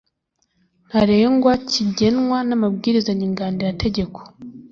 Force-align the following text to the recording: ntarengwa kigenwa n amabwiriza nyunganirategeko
ntarengwa 0.87 1.53
kigenwa 1.71 2.37
n 2.47 2.49
amabwiriza 2.57 3.11
nyunganirategeko 3.19 4.19